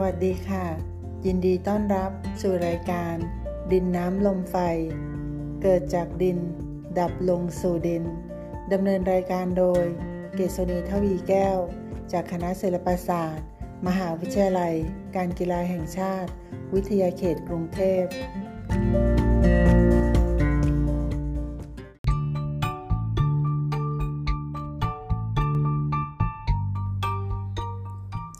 [0.00, 0.66] วัสดีค่ะ
[1.26, 2.10] ยินดีต้อนรับ
[2.42, 3.14] สู่รายการ
[3.72, 4.56] ดินน้ำลมไฟ
[5.62, 6.38] เกิดจากดิน
[6.98, 8.04] ดับลงสู่ดิน
[8.72, 9.84] ดำเนินรายการโดย
[10.34, 11.58] เกษณีทวีแก้ว
[12.12, 13.46] จากคณะศิลปศาสตร์
[13.86, 14.74] มหาวิทยาลัย
[15.16, 16.30] การกีฬาแห่งชาติ
[16.74, 18.04] วิทยาเขตกรุงเทพ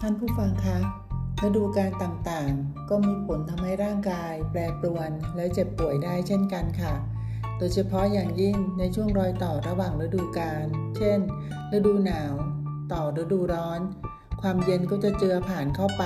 [0.00, 1.01] ท่านผู้ฟังคะ
[1.46, 6.94] ฤดูกาลต่างๆ ก็มีผลทำให้ร่างกาย แปรปรวน และเจ็บป่วยได้เช่นกันค่ะ
[7.58, 10.64] โดยเฉพาะอย่างยิ่งในช่วงรอยต่อระหว่างฤดูกาล
[10.96, 11.18] เช่น
[11.76, 12.34] ฤดูหนาว
[12.92, 13.80] ต่อฤดูร้อน
[14.40, 16.04] ความเย็นก็จะเจือผ่านเข้าไป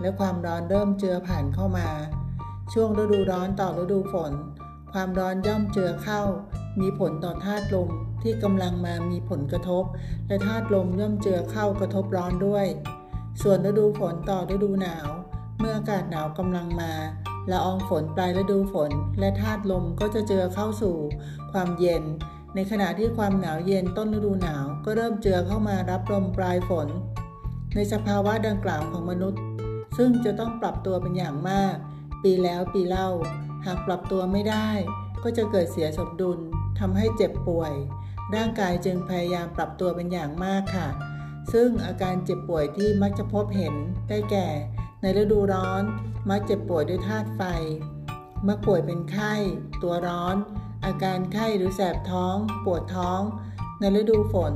[0.00, 1.88] และความร้อนเริ่มเจือผ่านเข้ามา
[2.72, 4.32] ช่วงฤดูร้อนต่อฤดูฝน
[4.92, 6.22] ความร้อนย่อมเจือเข้า
[6.80, 7.90] มีผลต่อธาตุลม
[8.22, 9.84] ที่กำลังมามีผลกระทบ
[10.26, 12.66] และธาตุลมย่อมเจือเข้ากระทบร้อนด้วย
[13.40, 15.08] ส่วนฤดูฝนต่อฤดูหนาว
[15.58, 16.92] เมื่ออากาศหนาวกำลังมา
[17.50, 20.96] ละอองฝนปลายฤดูฝน และธาตุลมก็จะเจือเข้าสู่
[21.52, 22.04] ความเย็น
[22.54, 26.88] ในขณะที่ความหนาวเย็นต้นฤดูหนาว ก็เริ่มเจือเข้ามารับลมปลายฝน
[27.74, 29.40] ในสภาวะดังกล่าวของมนุษย์
[29.96, 31.74] ซึ่งจะต้องปรับตัวเป็นอย่างมาก
[32.22, 33.08] ปีแล้วปีเล่า
[33.66, 34.68] หากปรับตัวไม่ได้
[35.22, 36.38] ก็จะเกิดเสียสมดุล
[36.78, 37.72] ทำให้เจ็บป่วย
[38.34, 40.88] ร่างกายจึงพยายามปรับตัวเป็นอย่างมากค่ะ
[41.52, 43.74] ซึ่งอาการเจ็บป่วยที่มักจะพบเห็น
[44.08, 44.48] ได้แก่
[45.00, 45.82] ในฤดูร้อน
[46.30, 47.42] มักเจ็บป่วยด้วยธาตุไฟ
[48.46, 49.34] มักป่วยเป็นไข้
[49.82, 50.36] ตัวร้อน
[50.84, 53.20] อาการไข้หรือแสบท้อง ปวดท้อง
[53.78, 54.54] ในฤดูฝน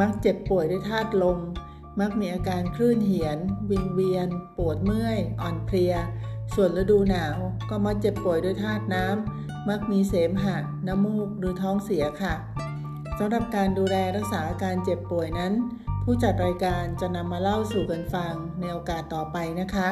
[0.00, 1.38] มักเจ็บป่วยด้วยธาตุลม
[2.00, 3.38] มักมีอาการคลื่นเหียน
[3.70, 5.94] วิงเวียน ปวดเมื่อย อ่อนเพลีย
[6.54, 7.36] ส่วนฤดูหนาว
[7.70, 12.34] ก็มักเจ็บป่วยด้วยธาตุน้ำมักมีเสมหะ น้ำมูก หรือท้องเสียค่ะ
[13.18, 15.52] สำหรับการดูแลรักษาอาการเจ็บป่วยนั้น
[16.04, 19.88] ผู้จัดรายการจะนำมาเล่าสู่กันฟังในโอกาสต่อไปนะคะ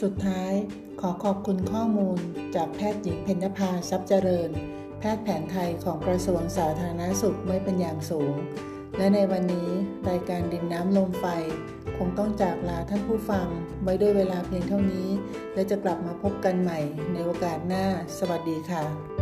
[0.00, 0.52] สุดท้าย
[1.00, 2.18] ขอขอบคุณข้อมูล
[2.54, 4.50] จากแพทย์หญิงเพญภาทรัพย์เจริญ
[4.98, 8.34] แพทย์แผนไทยของกระทรวงสาธารณสุขไม่เป็นอย่างสูง
[8.96, 9.68] และในวันนี้
[10.08, 11.26] รายการดินน้ำลมไฟ
[11.98, 13.46] คงต้องจากลาท่านผู้ฟัง
[13.82, 15.08] ไว้ด้วยเวลาเพียงเท่านี้
[15.54, 16.80] และจะกลับมาพบกันใหม่
[17.12, 17.84] ในโอกาสหน้า
[18.18, 19.17] สวัสดีค่ะ